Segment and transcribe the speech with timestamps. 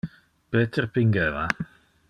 [0.53, 1.45] Peter pingeva.